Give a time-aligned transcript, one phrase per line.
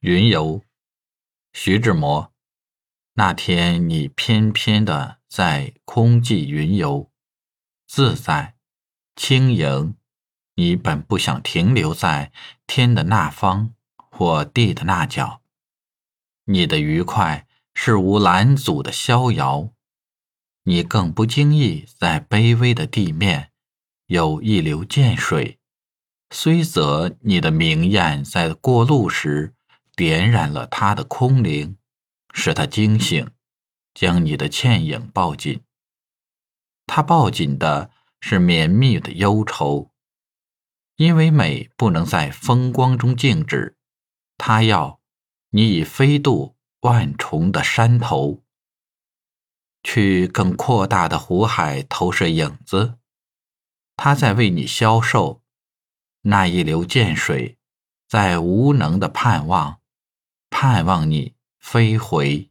[0.00, 0.62] 云游，
[1.54, 2.30] 徐志摩。
[3.14, 7.10] 那天你翩翩的在空际云游，
[7.88, 8.56] 自在、
[9.16, 9.96] 轻盈。
[10.56, 12.30] 你本不想停留在
[12.66, 15.40] 天的那方或地的那角。
[16.44, 19.72] 你的愉快是无拦阻的逍遥。
[20.64, 23.50] 你更不经意在卑微的地面
[24.06, 25.58] 有一流涧水，
[26.30, 29.54] 虽则你的明艳在过路时。
[29.96, 31.78] 点燃了他的空灵，
[32.34, 33.30] 使他惊醒，
[33.94, 35.64] 将你的倩影抱紧。
[36.86, 37.90] 他抱紧的
[38.20, 39.90] 是绵密的忧愁，
[40.96, 43.78] 因为美不能在风光中静止，
[44.36, 45.00] 他要
[45.48, 48.44] 你以飞渡万重的山头，
[49.82, 52.98] 去更扩大的湖海投射影子。
[53.96, 55.42] 他在为你消瘦，
[56.20, 57.58] 那一流涧水，
[58.06, 59.80] 在无能的盼望。
[60.58, 62.48] 盼望你飞回。